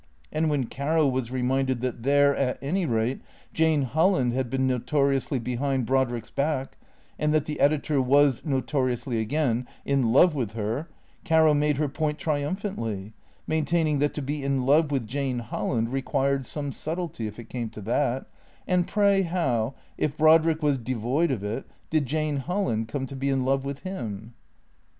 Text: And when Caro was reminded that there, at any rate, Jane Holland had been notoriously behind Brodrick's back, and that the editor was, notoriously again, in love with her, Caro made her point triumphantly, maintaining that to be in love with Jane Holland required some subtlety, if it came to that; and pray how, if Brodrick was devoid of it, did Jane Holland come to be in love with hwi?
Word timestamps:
And 0.31 0.49
when 0.49 0.65
Caro 0.65 1.07
was 1.07 1.29
reminded 1.29 1.81
that 1.81 2.01
there, 2.01 2.35
at 2.35 2.57
any 2.59 2.87
rate, 2.87 3.21
Jane 3.53 3.83
Holland 3.83 4.33
had 4.33 4.49
been 4.49 4.65
notoriously 4.65 5.37
behind 5.37 5.85
Brodrick's 5.85 6.31
back, 6.31 6.75
and 7.19 7.31
that 7.35 7.45
the 7.45 7.59
editor 7.59 8.01
was, 8.01 8.43
notoriously 8.43 9.19
again, 9.19 9.67
in 9.85 10.11
love 10.11 10.33
with 10.33 10.53
her, 10.53 10.87
Caro 11.23 11.53
made 11.53 11.77
her 11.77 11.87
point 11.87 12.17
triumphantly, 12.17 13.13
maintaining 13.45 13.99
that 13.99 14.15
to 14.15 14.23
be 14.23 14.43
in 14.43 14.65
love 14.65 14.89
with 14.89 15.05
Jane 15.05 15.37
Holland 15.37 15.93
required 15.93 16.47
some 16.47 16.71
subtlety, 16.71 17.27
if 17.27 17.37
it 17.37 17.47
came 17.49 17.69
to 17.69 17.81
that; 17.81 18.25
and 18.67 18.87
pray 18.87 19.21
how, 19.21 19.75
if 19.99 20.17
Brodrick 20.17 20.63
was 20.63 20.79
devoid 20.79 21.29
of 21.29 21.43
it, 21.43 21.63
did 21.91 22.07
Jane 22.07 22.37
Holland 22.37 22.87
come 22.87 23.05
to 23.05 23.15
be 23.15 23.29
in 23.29 23.45
love 23.45 23.63
with 23.65 23.83
hwi? 23.83 24.31